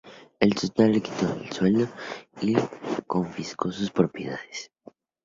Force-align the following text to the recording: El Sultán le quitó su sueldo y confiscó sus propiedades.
El 0.39 0.57
Sultán 0.57 0.91
le 0.93 0.99
quitó 0.99 1.27
su 1.37 1.53
sueldo 1.53 1.87
y 2.41 2.55
confiscó 3.05 3.71
sus 3.71 3.91
propiedades. 3.91 4.71